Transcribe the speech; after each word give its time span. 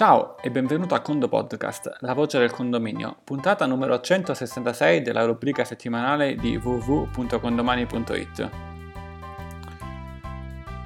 Ciao 0.00 0.38
e 0.40 0.50
benvenuto 0.50 0.94
a 0.94 1.00
Condo 1.00 1.28
Podcast, 1.28 1.98
la 1.98 2.14
voce 2.14 2.38
del 2.38 2.52
condominio, 2.52 3.18
puntata 3.22 3.66
numero 3.66 4.00
166 4.00 5.02
della 5.02 5.26
rubrica 5.26 5.62
settimanale 5.62 6.36
di 6.36 6.56
www.condomani.it. 6.56 8.50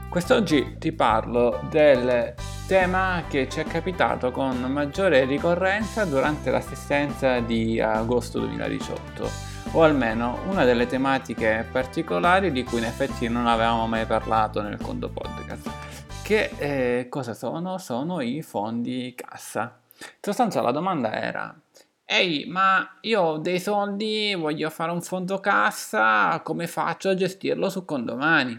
Quest'oggi 0.08 0.79
ti 0.80 0.90
parlo 0.90 1.61
del 1.71 2.35
tema 2.66 3.22
che 3.29 3.48
ci 3.48 3.61
è 3.61 3.64
capitato 3.64 4.32
con 4.32 4.56
maggiore 4.63 5.24
ricorrenza 5.26 6.04
durante 6.04 6.51
l'assistenza 6.51 7.38
di 7.38 7.81
agosto 7.81 8.40
2018, 8.40 9.31
o 9.74 9.83
almeno 9.85 10.40
una 10.49 10.65
delle 10.65 10.88
tematiche 10.88 11.65
particolari 11.71 12.51
di 12.51 12.65
cui 12.65 12.78
in 12.78 12.87
effetti 12.87 13.28
non 13.28 13.46
avevamo 13.46 13.87
mai 13.87 14.06
parlato 14.06 14.60
nel 14.60 14.81
Condo 14.83 15.08
Podcast 15.08 15.94
che 16.25 16.52
eh, 16.56 17.09
cosa 17.11 17.34
sono? 17.34 17.77
Sono 17.77 18.23
i 18.23 18.41
fondi 18.41 19.12
cassa. 19.15 19.79
In 19.98 20.09
sostanza 20.23 20.62
la 20.62 20.71
domanda 20.71 21.12
era, 21.12 21.55
ehi, 22.03 22.47
ma 22.47 22.97
io 23.03 23.21
ho 23.21 23.37
dei 23.37 23.61
soldi, 23.61 24.34
voglio 24.34 24.71
fare 24.71 24.91
un 24.91 25.03
fondo 25.03 25.39
cassa, 25.39 26.41
come 26.43 26.67
faccio 26.67 27.11
a 27.11 27.15
gestirlo 27.15 27.69
su 27.69 27.84
condomani? 27.84 28.59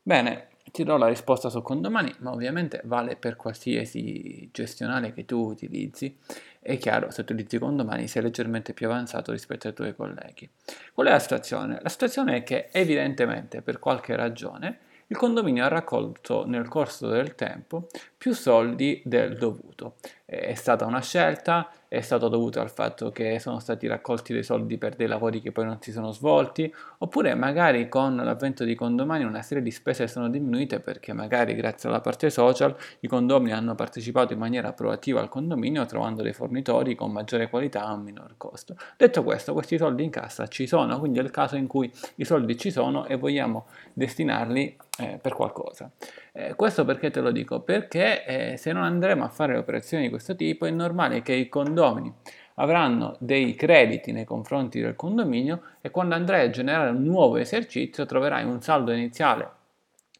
Bene, 0.00 0.48
ti 0.72 0.84
do 0.84 0.96
la 0.96 1.06
risposta 1.06 1.50
su 1.50 1.60
condomani, 1.60 2.14
ma 2.20 2.30
ovviamente 2.30 2.80
vale 2.84 3.16
per 3.16 3.36
qualsiasi 3.36 4.48
gestionale 4.50 5.12
che 5.12 5.26
tu 5.26 5.50
utilizzi. 5.50 6.16
È 6.58 6.78
chiaro, 6.78 7.10
se 7.10 7.20
utilizzi 7.20 7.58
condomani 7.58 8.08
sei 8.08 8.22
leggermente 8.22 8.72
più 8.72 8.86
avanzato 8.86 9.32
rispetto 9.32 9.68
ai 9.68 9.74
tuoi 9.74 9.94
colleghi. 9.94 10.48
Qual 10.94 11.06
è 11.06 11.10
la 11.10 11.18
situazione? 11.18 11.78
La 11.82 11.90
situazione 11.90 12.36
è 12.36 12.42
che 12.42 12.70
evidentemente 12.72 13.60
per 13.60 13.78
qualche 13.78 14.16
ragione 14.16 14.78
il 15.08 15.16
condominio 15.16 15.64
ha 15.64 15.68
raccolto 15.68 16.44
nel 16.46 16.66
corso 16.68 17.08
del 17.08 17.34
tempo 17.34 17.86
più 18.18 18.32
soldi 18.32 19.00
del 19.04 19.36
dovuto. 19.36 19.94
È 20.24 20.54
stata 20.54 20.84
una 20.84 21.00
scelta, 21.00 21.70
è 21.86 22.00
stato 22.00 22.28
dovuto 22.28 22.60
al 22.60 22.70
fatto 22.70 23.12
che 23.12 23.38
sono 23.38 23.60
stati 23.60 23.86
raccolti 23.86 24.32
dei 24.32 24.42
soldi 24.42 24.76
per 24.78 24.96
dei 24.96 25.06
lavori 25.06 25.40
che 25.40 25.52
poi 25.52 25.66
non 25.66 25.78
si 25.80 25.92
sono 25.92 26.10
svolti, 26.10 26.72
oppure 26.98 27.36
magari 27.36 27.88
con 27.88 28.16
l'avvento 28.16 28.64
di 28.64 28.74
condomini 28.74 29.22
una 29.22 29.42
serie 29.42 29.62
di 29.62 29.70
spese 29.70 30.08
sono 30.08 30.28
diminuite 30.28 30.80
perché 30.80 31.12
magari 31.12 31.54
grazie 31.54 31.88
alla 31.88 32.00
parte 32.00 32.28
social 32.28 32.74
i 33.00 33.06
condomini 33.06 33.52
hanno 33.52 33.76
partecipato 33.76 34.32
in 34.32 34.40
maniera 34.40 34.72
proattiva 34.72 35.20
al 35.20 35.28
condominio 35.28 35.86
trovando 35.86 36.22
dei 36.22 36.32
fornitori 36.32 36.96
con 36.96 37.12
maggiore 37.12 37.48
qualità 37.48 37.84
a 37.84 37.92
un 37.92 38.02
minor 38.02 38.34
costo. 38.36 38.74
Detto 38.96 39.22
questo, 39.22 39.52
questi 39.52 39.78
soldi 39.78 40.02
in 40.02 40.10
cassa 40.10 40.48
ci 40.48 40.66
sono, 40.66 40.98
quindi 40.98 41.20
è 41.20 41.22
il 41.22 41.30
caso 41.30 41.54
in 41.54 41.68
cui 41.68 41.92
i 42.16 42.24
soldi 42.24 42.58
ci 42.58 42.72
sono 42.72 43.06
e 43.06 43.14
vogliamo 43.16 43.66
destinarli 43.92 44.76
eh, 44.98 45.18
per 45.20 45.34
qualcosa. 45.34 45.90
Eh, 46.32 46.54
questo 46.54 46.84
perché 46.84 47.10
te 47.10 47.20
lo 47.20 47.30
dico? 47.30 47.60
Perché 47.60 48.24
eh, 48.24 48.56
se 48.56 48.72
non 48.72 48.82
andremo 48.82 49.24
a 49.24 49.28
fare 49.28 49.56
operazioni 49.56 50.04
di 50.04 50.10
questo 50.10 50.34
tipo 50.34 50.66
è 50.66 50.70
normale 50.70 51.22
che 51.22 51.32
i 51.32 51.48
condomini 51.48 52.12
avranno 52.54 53.16
dei 53.18 53.54
crediti 53.54 54.12
nei 54.12 54.24
confronti 54.24 54.80
del 54.80 54.96
condominio 54.96 55.62
e 55.80 55.90
quando 55.90 56.14
andrai 56.14 56.46
a 56.46 56.50
generare 56.50 56.90
un 56.90 57.02
nuovo 57.02 57.36
esercizio 57.36 58.06
troverai 58.06 58.44
un 58.44 58.62
saldo 58.62 58.92
iniziale 58.92 59.55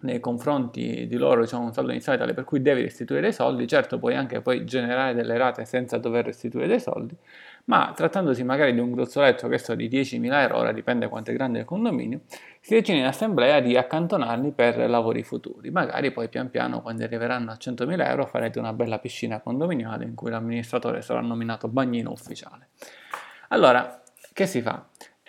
nei 0.00 0.20
confronti 0.20 1.06
di 1.06 1.16
loro 1.16 1.40
diciamo 1.40 1.64
un 1.64 1.72
saldo 1.72 1.90
iniziale 1.90 2.18
tale 2.18 2.34
per 2.34 2.44
cui 2.44 2.60
devi 2.60 2.82
restituire 2.82 3.22
dei 3.22 3.32
soldi, 3.32 3.66
certo 3.66 3.98
puoi 3.98 4.14
anche 4.14 4.40
poi 4.40 4.64
generare 4.64 5.14
delle 5.14 5.38
rate 5.38 5.64
senza 5.64 5.96
dover 5.96 6.26
restituire 6.26 6.66
dei 6.66 6.80
soldi, 6.80 7.16
ma 7.64 7.92
trattandosi 7.96 8.44
magari 8.44 8.74
di 8.74 8.80
un 8.80 8.92
gruzzoletto 8.92 9.48
che 9.48 9.58
so 9.58 9.74
di 9.74 9.88
10.000 9.88 10.40
euro, 10.40 10.58
ora 10.58 10.72
dipende 10.72 11.08
quanto 11.08 11.30
è 11.30 11.34
grande 11.34 11.60
il 11.60 11.64
condominio, 11.64 12.20
si 12.60 12.74
decide 12.74 12.98
in 12.98 13.06
assemblea 13.06 13.60
di 13.60 13.76
accantonarli 13.76 14.52
per 14.52 14.88
lavori 14.88 15.22
futuri, 15.22 15.70
magari 15.70 16.12
poi 16.12 16.28
pian 16.28 16.50
piano 16.50 16.82
quando 16.82 17.04
arriveranno 17.04 17.50
a 17.50 17.56
100.000 17.58 18.06
euro 18.08 18.26
farete 18.26 18.58
una 18.58 18.72
bella 18.72 18.98
piscina 18.98 19.40
condominiale 19.40 20.04
in 20.04 20.14
cui 20.14 20.30
l'amministratore 20.30 21.00
sarà 21.00 21.20
nominato 21.20 21.68
bagnino 21.68 22.10
ufficiale. 22.10 22.68
Allora, 23.48 24.02
che 24.32 24.46
si 24.46 24.60
fa? 24.60 24.84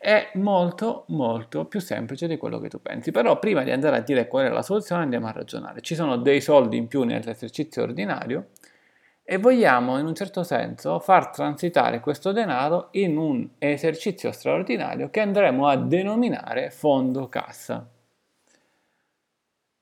È 0.07 0.31
molto 0.35 1.03
molto 1.07 1.65
più 1.65 1.81
semplice 1.81 2.27
di 2.27 2.37
quello 2.37 2.59
che 2.59 2.69
tu 2.69 2.81
pensi. 2.81 3.11
Però 3.11 3.37
prima 3.39 3.63
di 3.63 3.71
andare 3.71 3.97
a 3.97 3.99
dire 3.99 4.25
qual 4.29 4.45
è 4.45 4.49
la 4.49 4.61
soluzione 4.61 5.01
andiamo 5.01 5.27
a 5.27 5.33
ragionare. 5.33 5.81
Ci 5.81 5.95
sono 5.95 6.15
dei 6.15 6.39
soldi 6.39 6.77
in 6.77 6.87
più 6.87 7.03
nell'esercizio 7.03 7.83
ordinario 7.83 8.51
e 9.21 9.37
vogliamo 9.37 9.99
in 9.99 10.05
un 10.05 10.15
certo 10.15 10.43
senso 10.43 10.99
far 10.99 11.29
transitare 11.31 11.99
questo 11.99 12.31
denaro 12.31 12.87
in 12.91 13.17
un 13.17 13.49
esercizio 13.57 14.31
straordinario 14.31 15.09
che 15.09 15.19
andremo 15.19 15.67
a 15.67 15.75
denominare 15.75 16.69
fondo 16.69 17.27
cassa. 17.27 17.85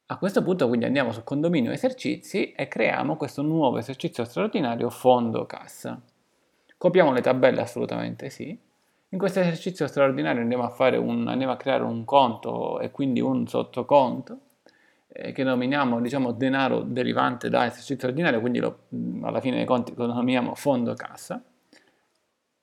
A 0.08 0.18
questo 0.18 0.42
punto 0.42 0.68
quindi 0.68 0.86
andiamo 0.86 1.12
sul 1.12 1.24
condominio 1.24 1.72
esercizi 1.72 2.52
e 2.54 2.68
creiamo 2.68 3.16
questo 3.16 3.44
nuovo 3.44 3.78
esercizio 3.78 4.26
straordinario 4.26 4.90
fondo 4.90 5.46
cassa. 5.46 6.02
Copiamo 6.76 7.12
le 7.12 7.22
tabelle 7.22 7.62
assolutamente 7.62 8.32
sì 8.32 8.65
in 9.16 9.22
questo 9.22 9.40
esercizio 9.40 9.88
straordinario 9.88 10.42
andiamo 10.42 10.66
a, 10.66 11.00
un, 11.00 11.28
andiamo 11.30 11.54
a 11.54 11.56
creare 11.56 11.84
un 11.84 12.04
conto 12.04 12.82
e 12.82 12.92
quindi 12.92 13.22
un 13.22 13.48
sottoconto 13.48 14.40
eh, 15.08 15.32
che 15.32 15.44
nominiamo 15.44 16.02
diciamo, 16.02 16.34
denaro 16.34 16.82
derivante 16.82 17.48
da 17.48 17.66
esercizio 17.66 18.10
ordinario, 18.10 18.42
quindi 18.42 18.60
lo, 18.60 18.80
alla 19.22 19.40
fine 19.40 19.56
dei 19.56 19.66
conti 19.66 19.94
lo 19.96 20.08
nominiamo 20.08 20.54
fondo 20.56 20.94
cassa. 20.96 21.42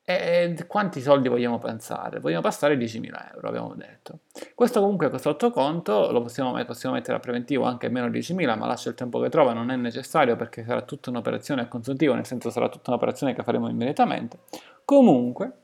E 0.04 0.56
quanti 0.66 1.00
soldi 1.00 1.28
vogliamo 1.28 1.58
pensare? 1.58 2.20
Vogliamo 2.20 2.42
passare 2.42 2.76
10.000 2.76 3.34
euro, 3.34 3.48
abbiamo 3.48 3.74
detto. 3.74 4.18
Questo 4.54 4.80
comunque 4.80 5.16
sottoconto 5.18 6.10
lo 6.10 6.20
possiamo, 6.20 6.62
possiamo 6.66 6.96
mettere 6.96 7.16
a 7.16 7.20
preventivo 7.20 7.64
anche 7.64 7.88
meno 7.88 8.08
10.000, 8.08 8.58
ma 8.58 8.66
lascia 8.66 8.90
il 8.90 8.94
tempo 8.94 9.20
che 9.20 9.30
trova, 9.30 9.54
non 9.54 9.70
è 9.70 9.76
necessario 9.76 10.36
perché 10.36 10.64
sarà 10.64 10.82
tutta 10.82 11.08
un'operazione 11.08 11.62
a 11.62 11.68
consuntivo, 11.68 12.12
nel 12.12 12.26
senso 12.26 12.50
sarà 12.50 12.68
tutta 12.68 12.90
un'operazione 12.90 13.32
che 13.32 13.42
faremo 13.42 13.70
immediatamente. 13.70 14.40
Comunque, 14.84 15.61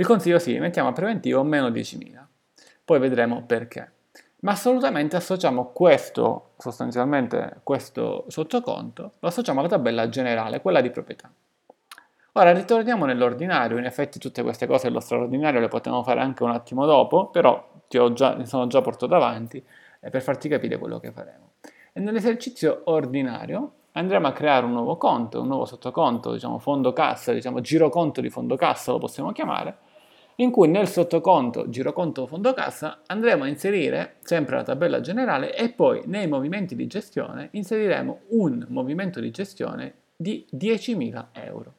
il 0.00 0.06
consiglio 0.06 0.38
sì, 0.38 0.58
mettiamo 0.58 0.88
a 0.88 0.92
preventivo 0.92 1.42
meno 1.42 1.68
10.000, 1.68 2.24
poi 2.86 2.98
vedremo 2.98 3.42
perché. 3.44 3.92
Ma 4.40 4.52
assolutamente 4.52 5.16
associamo 5.16 5.72
questo, 5.72 6.52
sostanzialmente 6.56 7.60
questo 7.62 8.24
sottoconto, 8.28 9.12
lo 9.18 9.28
associamo 9.28 9.60
alla 9.60 9.68
tabella 9.68 10.08
generale, 10.08 10.62
quella 10.62 10.80
di 10.80 10.88
proprietà. 10.88 11.30
Ora 12.32 12.52
ritorniamo 12.54 13.04
nell'ordinario, 13.04 13.76
in 13.76 13.84
effetti 13.84 14.18
tutte 14.18 14.42
queste 14.42 14.66
cose 14.66 14.86
dello 14.86 15.00
straordinario 15.00 15.60
le 15.60 15.68
potremo 15.68 16.02
fare 16.02 16.20
anche 16.20 16.44
un 16.44 16.52
attimo 16.52 16.86
dopo, 16.86 17.26
però 17.26 17.82
ti 17.86 17.98
già, 18.14 18.42
sono 18.46 18.68
già 18.68 18.80
portato 18.80 19.14
avanti 19.14 19.62
eh, 20.00 20.08
per 20.08 20.22
farti 20.22 20.48
capire 20.48 20.78
quello 20.78 20.98
che 20.98 21.12
faremo. 21.12 21.50
E 21.92 22.00
nell'esercizio 22.00 22.80
ordinario 22.84 23.72
andremo 23.92 24.28
a 24.28 24.32
creare 24.32 24.64
un 24.64 24.72
nuovo 24.72 24.96
conto, 24.96 25.42
un 25.42 25.48
nuovo 25.48 25.66
sottoconto, 25.66 26.32
diciamo 26.32 26.58
fondo 26.58 26.94
cassa, 26.94 27.34
diciamo 27.34 27.60
giroconto 27.60 28.22
di 28.22 28.30
fondo 28.30 28.56
cassa 28.56 28.92
lo 28.92 28.98
possiamo 28.98 29.32
chiamare, 29.32 29.88
in 30.40 30.50
cui 30.50 30.68
nel 30.68 30.88
sottoconto 30.88 31.68
giroconto 31.68 32.26
fondo 32.26 32.54
cassa 32.54 33.02
andremo 33.06 33.44
a 33.44 33.48
inserire 33.48 34.16
sempre 34.22 34.56
la 34.56 34.62
tabella 34.62 35.00
generale 35.00 35.54
e 35.54 35.70
poi 35.70 36.02
nei 36.06 36.26
movimenti 36.26 36.74
di 36.74 36.86
gestione 36.86 37.48
inseriremo 37.52 38.20
un 38.28 38.66
movimento 38.68 39.20
di 39.20 39.30
gestione 39.30 39.94
di 40.16 40.46
10.000 40.54 41.26
euro. 41.32 41.74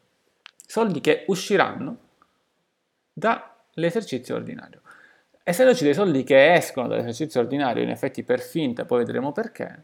Soldi 0.65 1.01
che 1.01 1.25
usciranno 1.27 1.97
dall'esercizio 3.13 4.35
ordinario. 4.35 4.81
Essendoci 5.43 5.83
dei 5.83 5.95
soldi 5.95 6.23
che 6.23 6.53
escono 6.53 6.87
dall'esercizio 6.87 7.41
ordinario, 7.41 7.81
in 7.81 7.89
effetti 7.89 8.23
per 8.23 8.39
finta, 8.39 8.85
poi 8.85 8.99
vedremo 8.99 9.31
perché, 9.31 9.83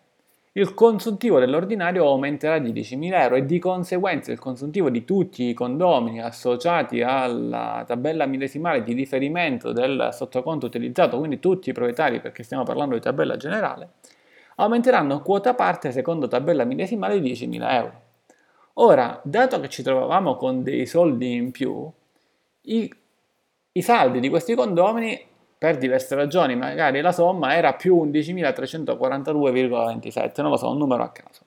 il 0.57 0.73
consuntivo 0.73 1.39
dell'ordinario 1.39 2.07
aumenterà 2.07 2.57
di 2.57 2.71
10.000 2.73 3.21
euro 3.21 3.35
e 3.35 3.45
di 3.45 3.59
conseguenza 3.59 4.31
il 4.31 4.39
consuntivo 4.39 4.89
di 4.89 5.05
tutti 5.05 5.43
i 5.43 5.53
condomini 5.53 6.19
associati 6.19 7.03
alla 7.03 7.83
tabella 7.85 8.25
millesimale 8.25 8.81
di 8.81 8.93
riferimento 8.93 9.71
del 9.71 10.09
sottoconto 10.11 10.65
utilizzato, 10.65 11.19
quindi 11.19 11.39
tutti 11.39 11.69
i 11.69 11.73
proprietari 11.73 12.19
perché 12.19 12.41
stiamo 12.41 12.63
parlando 12.63 12.95
di 12.95 13.01
tabella 13.01 13.37
generale, 13.37 13.89
aumenteranno 14.55 15.21
quota 15.21 15.53
parte 15.53 15.91
secondo 15.91 16.27
tabella 16.27 16.63
millesimale 16.63 17.21
di 17.21 17.33
10.000 17.33 17.71
euro. 17.73 18.01
Ora, 18.79 19.21
dato 19.23 19.59
che 19.59 19.69
ci 19.69 19.83
trovavamo 19.83 20.35
con 20.37 20.63
dei 20.63 20.87
soldi 20.87 21.33
in 21.33 21.51
più, 21.51 21.87
i, 22.61 22.91
i 23.73 23.81
saldi 23.83 24.19
di 24.19 24.29
questi 24.29 24.55
condomini 24.55 25.23
per 25.57 25.77
diverse 25.77 26.13
ragioni, 26.15 26.55
magari 26.55 27.01
la 27.01 27.11
somma 27.11 27.55
era 27.55 27.73
più 27.73 27.95
11.342,27, 28.05 30.41
non 30.41 30.51
lo 30.51 30.57
so, 30.57 30.69
un 30.69 30.77
numero 30.77 31.01
a 31.03 31.09
caso. 31.09 31.41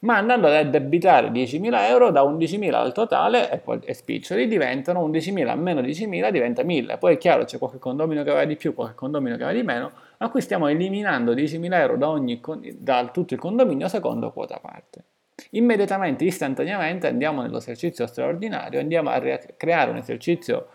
Ma 0.00 0.18
andando 0.18 0.46
ad 0.46 0.52
addebitare 0.52 1.30
10.000 1.30 1.88
euro 1.88 2.10
da 2.10 2.22
11.000 2.22 2.74
al 2.74 2.92
totale 2.92 3.50
e, 3.50 3.62
e 3.82 3.94
spiccioli 3.94 4.46
diventano 4.46 5.08
11.000 5.08 5.58
meno 5.58 5.80
10.000 5.80 6.30
diventa 6.30 6.62
1.000. 6.62 6.98
Poi 6.98 7.14
è 7.14 7.18
chiaro 7.18 7.44
c'è 7.44 7.56
qualche 7.56 7.78
condomino 7.78 8.22
che 8.22 8.28
aveva 8.30 8.44
di 8.44 8.56
più, 8.56 8.74
qualche 8.74 8.94
condomino 8.94 9.36
che 9.36 9.44
aveva 9.44 9.58
di 9.58 9.64
meno, 9.64 9.92
ma 10.18 10.28
qui 10.28 10.42
stiamo 10.42 10.68
eliminando 10.68 11.32
10.000 11.32 11.72
euro 11.72 11.96
da, 11.96 12.10
ogni, 12.10 12.42
da 12.78 13.08
tutto 13.10 13.32
il 13.32 13.40
condominio 13.40 13.88
secondo 13.88 14.32
quota 14.32 14.58
parte. 14.60 15.04
Immediatamente, 15.50 16.24
istantaneamente 16.24 17.06
andiamo 17.06 17.42
nell'esercizio 17.42 18.06
straordinario, 18.06 18.80
andiamo 18.80 19.10
a 19.10 19.20
creare 19.56 19.90
un 19.90 19.96
esercizio 19.96 20.68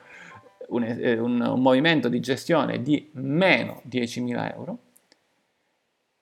un, 0.72 0.84
eh, 0.84 1.18
un, 1.18 1.42
un 1.42 1.62
movimento 1.62 2.10
di 2.10 2.20
gestione 2.20 2.82
di 2.82 3.10
meno 3.14 3.82
10.000 3.88 4.54
euro, 4.54 4.78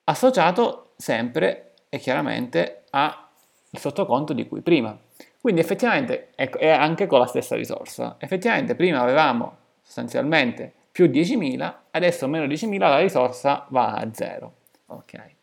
associato 0.06 0.94
sempre 0.98 1.74
e 1.90 1.98
chiaramente 1.98 2.84
a 2.92 3.30
il 3.72 3.80
sottoconto 3.80 4.34
di 4.34 4.48
cui 4.48 4.62
prima. 4.62 4.98
Quindi 5.40 5.62
effettivamente 5.62 6.30
è 6.36 6.70
anche 6.70 7.08
con 7.08 7.20
la 7.20 7.26
stessa 7.26 7.56
risorsa. 7.56 8.18
Effettivamente 8.20 8.76
prima 8.76 9.00
avevamo 9.00 9.58
sostanzialmente 9.82 10.74
più 10.92 11.06
10.000, 11.06 11.74
adesso 11.92 12.28
meno 12.28 12.46
10.000 12.46 12.78
la 12.78 13.00
risorsa 13.00 13.66
va 13.70 13.94
a 13.94 14.10
0. 14.12 14.54
Ok. 14.88 15.36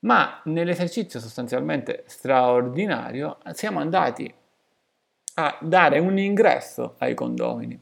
Ma 0.00 0.40
nell'esercizio 0.44 1.20
sostanzialmente 1.20 2.04
straordinario 2.06 3.38
siamo 3.52 3.80
andati 3.80 4.32
a 5.34 5.58
dare 5.60 5.98
un 5.98 6.18
ingresso 6.18 6.96
ai 6.98 7.14
condomini. 7.14 7.78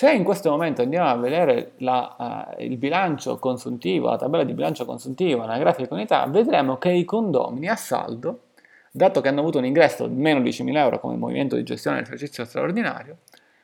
Se 0.00 0.10
in 0.10 0.24
questo 0.24 0.48
momento 0.48 0.80
andiamo 0.80 1.10
a 1.10 1.16
vedere 1.16 1.72
la, 1.80 2.46
uh, 2.56 2.62
il 2.62 2.78
bilancio 2.78 3.38
consuntivo, 3.38 4.08
la 4.08 4.16
tabella 4.16 4.44
di 4.44 4.54
bilancio 4.54 4.86
consuntivo, 4.86 5.44
la 5.44 5.58
grafica 5.58 5.92
unità, 5.92 6.24
vedremo 6.24 6.78
che 6.78 6.90
i 6.90 7.04
condomini 7.04 7.68
a 7.68 7.76
saldo, 7.76 8.44
dato 8.90 9.20
che 9.20 9.28
hanno 9.28 9.40
avuto 9.40 9.58
un 9.58 9.66
ingresso 9.66 10.06
di 10.06 10.14
meno 10.14 10.40
10.000 10.40 10.74
euro 10.74 11.00
come 11.00 11.16
movimento 11.16 11.54
di 11.54 11.64
gestione 11.64 11.96
dell'esercizio 11.96 12.46
straordinario, 12.46 13.18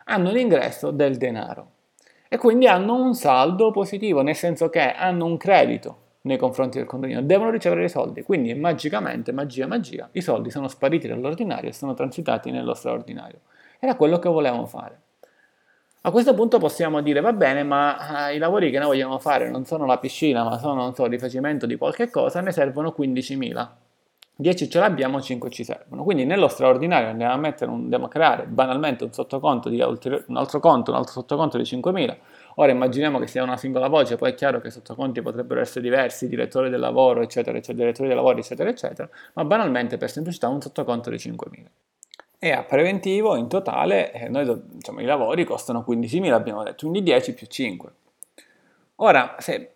hanno 0.05 0.31
l'ingresso 0.31 0.91
del 0.91 1.17
denaro 1.17 1.71
e 2.29 2.37
quindi 2.37 2.67
hanno 2.67 2.97
un 2.97 3.15
saldo 3.15 3.71
positivo, 3.71 4.21
nel 4.21 4.37
senso 4.37 4.69
che 4.69 4.93
hanno 4.93 5.25
un 5.25 5.39
credito 5.39 5.97
nei 6.21 6.37
confronti 6.37 6.77
del 6.77 6.87
condominio, 6.87 7.23
devono 7.23 7.49
ricevere 7.49 7.85
i 7.85 7.89
soldi, 7.89 8.21
quindi 8.21 8.53
magicamente, 8.53 9.33
magia, 9.33 9.67
magia, 9.67 10.07
i 10.13 10.21
soldi 10.21 10.51
sono 10.51 10.69
spariti 10.69 11.09
dall'ordinario 11.09 11.71
e 11.71 11.73
sono 11.73 11.95
transitati 11.95 12.51
nello 12.51 12.75
straordinario. 12.75 13.39
Era 13.79 13.95
quello 13.95 14.19
che 14.19 14.29
volevamo 14.29 14.67
fare. 14.67 15.05
A 16.07 16.13
questo 16.13 16.35
punto 16.35 16.59
possiamo 16.59 17.01
dire, 17.01 17.21
va 17.21 17.33
bene, 17.33 17.65
ma 17.65 18.29
eh, 18.29 18.37
i 18.37 18.39
lavori 18.39 18.71
che 18.71 18.79
noi 18.79 18.87
vogliamo 18.87 19.19
fare 19.19 19.51
non 19.51 19.65
sono 19.65 19.87
la 19.87 19.99
piscina, 19.99 20.45
ma 20.45 20.57
sono, 20.57 20.83
non 20.83 20.95
so, 20.95 21.05
rifacimento 21.07 21.67
di 21.67 21.75
qualche 21.75 22.11
cosa, 22.11 22.41
ne 22.41 22.53
servono 22.53 22.95
15.000. 22.97 23.69
10 24.37 24.71
ce 24.71 24.79
l'abbiamo, 24.79 25.21
5 25.21 25.51
ci 25.51 25.65
servono. 25.65 26.05
Quindi 26.05 26.25
nello 26.25 26.47
straordinario 26.47 27.09
andiamo 27.09 27.33
a, 27.33 27.37
mettere 27.37 27.73
un, 27.73 27.81
andiamo 27.81 28.05
a 28.05 28.09
creare 28.09 28.45
banalmente 28.47 29.03
un 29.03 29.13
sottoconto 29.13 29.69
di 29.69 29.81
un 29.81 30.37
altro 30.37 30.61
conto, 30.61 30.93
un 30.93 30.97
altro 30.97 31.13
sottoconto 31.13 31.57
di 31.57 31.65
5.000 31.65 32.17
Ora 32.55 32.71
immaginiamo 32.71 33.19
che 33.19 33.27
sia 33.27 33.43
una 33.43 33.57
singola 33.57 33.89
voce, 33.89 34.15
poi 34.15 34.31
è 34.31 34.35
chiaro 34.35 34.61
che 34.61 34.69
i 34.69 34.71
sottoconti 34.71 35.21
potrebbero 35.23 35.61
essere 35.61 35.81
diversi, 35.81 36.29
direttore 36.29 36.71
del 36.71 36.79
lavoro, 36.79 37.21
eccetera, 37.21 37.57
eccetera, 37.59 37.79
direttori 37.79 38.07
dei 38.07 38.17
lavori, 38.17 38.39
eccetera, 38.39 38.71
eccetera, 38.71 39.09
ma 39.33 39.45
banalmente 39.45 39.97
per 39.97 40.09
semplicità 40.09 40.47
un 40.47 40.61
sottoconto 40.61 41.11
di 41.11 41.17
5.000. 41.17 41.65
E 42.39 42.51
a 42.53 42.63
preventivo 42.63 43.35
in 43.37 43.49
totale 43.49 44.13
eh, 44.13 44.29
noi, 44.29 44.45
diciamo, 44.65 45.01
i 45.01 45.05
lavori 45.05 45.45
costano 45.45 45.85
15.000, 45.87 46.33
abbiamo 46.33 46.63
detto, 46.63 46.89
quindi 46.89 47.03
10 47.03 47.35
più 47.35 47.47
5. 47.47 47.93
Ora, 48.97 49.37
se 49.39 49.73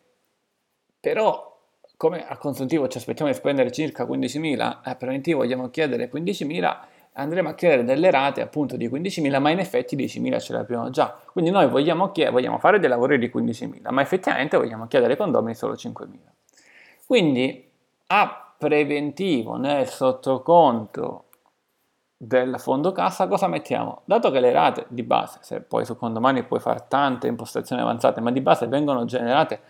però 1.00 1.48
come 1.96 2.26
a 2.26 2.36
consuntivo 2.36 2.88
ci 2.88 2.98
aspettiamo 2.98 3.30
di 3.30 3.36
spendere 3.36 3.70
circa 3.70 4.04
15.000, 4.04 4.78
a 4.82 4.94
preventivo 4.94 5.38
vogliamo 5.40 5.68
chiedere 5.70 6.10
15.000, 6.10 6.78
andremo 7.12 7.50
a 7.50 7.54
chiedere 7.54 7.84
delle 7.84 8.10
rate 8.10 8.40
appunto 8.40 8.76
di 8.76 8.88
15.000, 8.88 9.38
ma 9.38 9.50
in 9.50 9.58
effetti 9.58 9.96
10.000 9.96 10.40
ce 10.40 10.52
le 10.52 10.58
abbiamo 10.60 10.88
già. 10.90 11.18
Quindi 11.32 11.50
noi 11.50 11.68
vogliamo, 11.68 12.10
chied- 12.10 12.30
vogliamo 12.30 12.58
fare 12.58 12.78
dei 12.78 12.88
lavori 12.88 13.18
di 13.18 13.30
15.000, 13.34 13.90
ma 13.90 14.00
effettivamente 14.00 14.56
vogliamo 14.56 14.86
chiedere 14.86 15.16
condomini 15.16 15.54
solo 15.54 15.74
5.000. 15.74 16.08
Quindi 17.06 17.68
a 18.06 18.54
preventivo 18.56 19.56
nel 19.56 19.86
sottoconto 19.86 21.24
del 22.22 22.56
fondo 22.58 22.92
cassa 22.92 23.26
cosa 23.28 23.46
mettiamo? 23.46 24.02
Dato 24.04 24.30
che 24.30 24.40
le 24.40 24.52
rate 24.52 24.84
di 24.88 25.02
base, 25.02 25.38
se 25.40 25.62
poi 25.62 25.86
su 25.86 25.96
condomani 25.96 26.42
puoi 26.42 26.60
fare 26.60 26.84
tante 26.86 27.28
impostazioni 27.28 27.80
avanzate, 27.80 28.20
ma 28.20 28.30
di 28.30 28.42
base 28.42 28.66
vengono 28.66 29.06
generate 29.06 29.60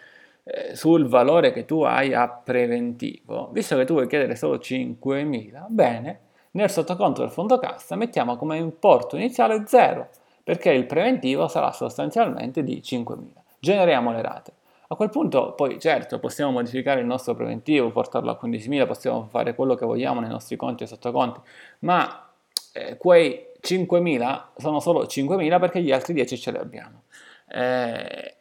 eh, 0.43 0.75
sul 0.75 1.07
valore 1.07 1.53
che 1.53 1.65
tu 1.65 1.83
hai 1.83 2.13
a 2.13 2.29
preventivo, 2.29 3.51
visto 3.53 3.77
che 3.77 3.85
tu 3.85 3.93
vuoi 3.93 4.09
chiedere 4.09 4.35
solo 4.35 4.57
5.000, 4.57 5.67
bene, 5.69 6.21
nel 6.53 6.69
sottoconto 6.69 7.21
del 7.21 7.31
fondo 7.31 7.57
cassa 7.61 7.95
mettiamo 7.95 8.37
come 8.37 8.57
importo 8.57 9.15
iniziale 9.15 9.63
0, 9.65 10.09
perché 10.43 10.73
il 10.73 10.87
preventivo 10.87 11.47
sarà 11.47 11.71
sostanzialmente 11.71 12.65
di 12.65 12.83
5.000. 12.85 13.17
Generiamo 13.61 14.11
le 14.11 14.23
rate. 14.23 14.53
A 14.89 14.97
quel 14.97 15.11
punto 15.11 15.53
poi 15.53 15.79
certo 15.79 16.19
possiamo 16.19 16.51
modificare 16.51 16.99
il 16.99 17.07
nostro 17.07 17.37
preventivo, 17.37 17.93
portarlo 17.93 18.33
a 18.33 18.39
15.000, 18.43 18.89
possiamo 18.89 19.29
fare 19.31 19.55
quello 19.55 19.77
che 19.77 19.87
vogliamo 19.87 20.19
nei 20.19 20.31
nostri 20.31 20.57
conti 20.57 20.83
e 20.83 20.89
sottoconti, 20.89 21.39
ma 21.81 22.25
eh, 22.73 22.97
quei 22.97 23.47
5.000 23.61 24.43
sono 24.57 24.81
solo 24.81 25.05
5.000 25.05 25.61
perché 25.61 25.81
gli 25.83 25.93
altri 25.93 26.15
10 26.15 26.39
ce 26.39 26.51
li 26.51 26.59
abbiamo. 26.59 27.03
Eh, 27.49 28.35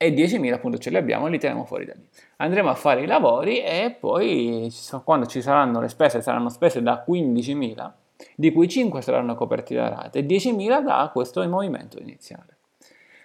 e 0.00 0.14
10.000 0.14 0.52
appunto 0.52 0.78
ce 0.78 0.90
li 0.90 0.96
abbiamo 0.96 1.26
e 1.26 1.30
li 1.30 1.38
teniamo 1.38 1.64
fuori 1.64 1.84
da 1.84 1.92
lì. 1.94 2.08
Andremo 2.36 2.70
a 2.70 2.74
fare 2.74 3.02
i 3.02 3.06
lavori 3.06 3.60
e 3.60 3.96
poi 3.98 4.72
quando 5.04 5.26
ci 5.26 5.42
saranno 5.42 5.80
le 5.80 5.88
spese 5.88 6.22
saranno 6.22 6.48
spese 6.48 6.82
da 6.82 7.04
15.000, 7.06 7.90
di 8.36 8.52
cui 8.52 8.68
5 8.68 9.02
saranno 9.02 9.34
coperti 9.34 9.74
da 9.74 9.88
rate 9.88 10.20
e 10.20 10.26
10.000 10.26 10.82
da 10.82 11.10
questo 11.12 11.46
movimento 11.48 11.98
iniziale. 11.98 12.56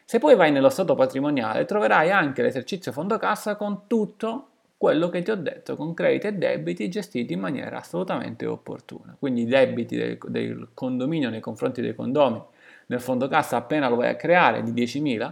Se 0.03 0.17
poi 0.17 0.35
vai 0.35 0.51
nello 0.51 0.69
stato 0.69 0.95
patrimoniale 0.95 1.65
troverai 1.65 2.11
anche 2.11 2.41
l'esercizio 2.41 2.91
fondo 2.91 3.17
cassa 3.17 3.55
con 3.55 3.87
tutto 3.87 4.47
quello 4.83 5.07
che 5.07 5.21
ti 5.21 5.31
ho 5.31 5.37
detto, 5.37 5.77
con 5.77 5.93
crediti 5.93 6.27
e 6.27 6.33
debiti 6.33 6.89
gestiti 6.89 7.31
in 7.31 7.39
maniera 7.39 7.77
assolutamente 7.77 8.45
opportuna. 8.45 9.15
Quindi 9.17 9.43
i 9.43 9.45
debiti 9.45 9.95
del, 9.95 10.17
del 10.27 10.67
condominio 10.73 11.29
nei 11.29 11.39
confronti 11.39 11.79
dei 11.79 11.95
condomini 11.95 12.43
nel 12.87 12.99
fondo 12.99 13.29
cassa 13.29 13.55
appena 13.55 13.87
lo 13.87 13.95
vai 13.95 14.09
a 14.09 14.17
creare 14.17 14.61
di 14.61 14.73
10.000 14.73 15.31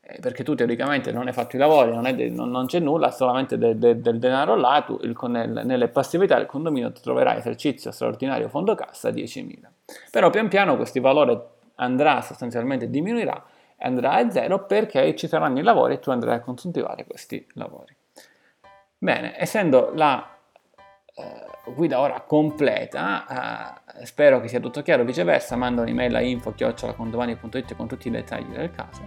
eh, 0.00 0.18
perché 0.18 0.42
tu 0.42 0.56
teoricamente 0.56 1.12
non 1.12 1.28
hai 1.28 1.32
fatto 1.32 1.54
i 1.54 1.60
lavori, 1.60 1.92
non, 1.92 2.02
de, 2.16 2.30
non, 2.30 2.66
c'è 2.66 2.80
nulla, 2.80 3.12
solamente 3.12 3.56
de, 3.56 3.78
de, 3.78 4.00
del 4.00 4.18
denaro 4.18 4.56
là, 4.56 4.82
tu 4.84 4.98
il, 5.02 5.16
nel, 5.28 5.62
nelle 5.64 5.86
passività 5.86 6.36
del 6.38 6.46
condominio 6.46 6.90
troverai 6.90 7.38
esercizio 7.38 7.92
straordinario 7.92 8.48
fondo 8.48 8.74
cassa 8.74 9.10
10.000. 9.10 9.52
Però 10.10 10.30
pian 10.30 10.48
piano 10.48 10.74
questo 10.74 11.00
valore 11.00 11.40
andrà 11.76 12.22
sostanzialmente, 12.22 12.90
diminuirà 12.90 13.40
andrà 13.78 14.14
a 14.14 14.28
zero 14.30 14.66
perché 14.66 15.14
ci 15.14 15.28
saranno 15.28 15.60
i 15.60 15.62
lavori 15.62 15.94
e 15.94 16.00
tu 16.00 16.10
andrai 16.10 16.34
a 16.34 16.40
consuntivare 16.40 17.04
questi 17.06 17.46
lavori. 17.54 17.98
Bene, 19.02 19.32
essendo 19.38 19.92
la 19.94 20.28
uh, 21.14 21.72
guida 21.72 22.00
ora 22.00 22.20
completa, 22.20 23.80
uh, 23.96 24.04
spero 24.04 24.42
che 24.42 24.48
sia 24.48 24.60
tutto 24.60 24.82
chiaro, 24.82 25.04
viceversa 25.04 25.56
mando 25.56 25.80
un'email 25.80 26.14
a 26.16 26.20
info-condomani.it 26.20 27.76
con 27.76 27.88
tutti 27.88 28.08
i 28.08 28.10
dettagli 28.10 28.54
del 28.54 28.70
caso 28.70 29.00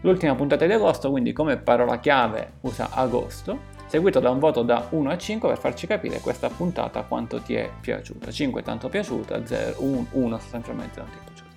L'ultima 0.00 0.34
puntata 0.34 0.66
di 0.66 0.72
agosto, 0.72 1.10
quindi 1.10 1.32
come 1.32 1.58
parola 1.58 2.00
chiave 2.00 2.54
usa 2.62 2.88
agosto, 2.90 3.68
seguito 3.86 4.18
da 4.18 4.30
un 4.30 4.40
voto 4.40 4.62
da 4.62 4.88
1 4.90 5.10
a 5.10 5.16
5 5.16 5.48
per 5.48 5.58
farci 5.58 5.86
capire 5.86 6.18
questa 6.18 6.48
puntata 6.48 7.02
quanto 7.02 7.40
ti 7.40 7.54
è 7.54 7.70
piaciuta. 7.80 8.32
5 8.32 8.62
tanto 8.62 8.88
piaciuta, 8.88 9.46
0, 9.46 9.76
1, 9.78 10.06
1 10.10 10.38
sostanzialmente 10.38 10.98
non 10.98 11.08
ti 11.08 11.18
è 11.18 11.20
piaciuta. 11.22 11.50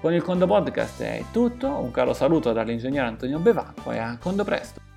Con 0.00 0.12
il 0.12 0.22
Condo 0.22 0.46
Podcast 0.46 1.00
è 1.00 1.22
tutto, 1.30 1.68
un 1.68 1.92
caro 1.92 2.12
saluto 2.12 2.52
dall'ingegnere 2.52 3.06
Antonio 3.06 3.38
Bevacqua 3.38 3.94
e 3.94 3.98
a 3.98 4.18
Condo 4.18 4.42
presto! 4.42 4.93